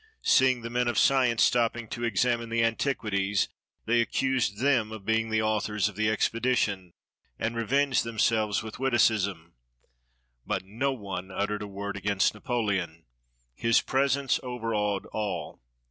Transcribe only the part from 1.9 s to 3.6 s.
examine the antiquities,